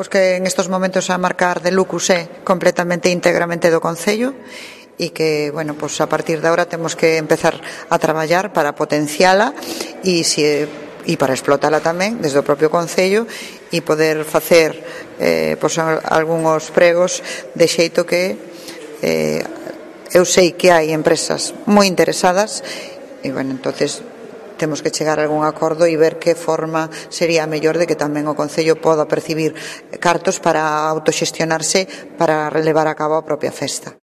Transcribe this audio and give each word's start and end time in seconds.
pois 0.00 0.08
que 0.08 0.40
en 0.40 0.48
estos 0.48 0.72
momentos 0.72 1.12
a 1.12 1.20
marcar 1.20 1.60
de 1.60 1.76
Lucus 1.76 2.08
é 2.08 2.40
completamente 2.40 3.12
íntegramente 3.12 3.68
do 3.68 3.84
Concello 3.84 4.32
e 4.96 5.12
que, 5.12 5.52
bueno, 5.52 5.76
pois 5.76 5.92
a 6.00 6.08
partir 6.08 6.40
de 6.40 6.48
ahora 6.48 6.64
temos 6.64 6.96
que 6.96 7.20
empezar 7.20 7.60
a 7.60 8.00
traballar 8.00 8.48
para 8.48 8.72
potenciala 8.72 9.52
e 10.00 10.24
se 10.24 10.64
e 11.04 11.20
para 11.20 11.36
explotala 11.36 11.84
tamén 11.84 12.16
desde 12.16 12.40
o 12.40 12.48
propio 12.48 12.72
Concello 12.72 13.28
e 13.68 13.84
poder 13.84 14.24
facer 14.24 14.72
eh, 15.20 15.60
pois, 15.60 15.76
algúns 15.76 16.72
pregos 16.72 17.20
de 17.52 17.68
xeito 17.68 18.08
que 18.08 18.40
eh, 19.04 19.44
eu 20.16 20.24
sei 20.24 20.56
que 20.56 20.72
hai 20.72 20.96
empresas 20.96 21.52
moi 21.68 21.84
interesadas 21.84 22.64
e, 23.20 23.28
bueno, 23.36 23.52
entonces 23.52 24.00
temos 24.60 24.84
que 24.84 24.92
chegar 24.92 25.16
a 25.16 25.24
algún 25.24 25.48
acordo 25.48 25.88
e 25.88 25.96
ver 25.96 26.20
que 26.20 26.36
forma 26.36 26.92
sería 27.08 27.48
a 27.48 27.50
mellor 27.50 27.80
de 27.80 27.88
que 27.88 27.96
tamén 27.96 28.28
o 28.28 28.36
Concello 28.36 28.76
poda 28.76 29.08
percibir 29.08 29.56
cartos 29.96 30.36
para 30.36 30.84
autoxestionarse 30.92 31.88
para 32.20 32.52
relevar 32.52 32.84
a 32.84 32.98
cabo 32.98 33.16
a 33.16 33.24
propia 33.24 33.56
festa. 33.56 33.96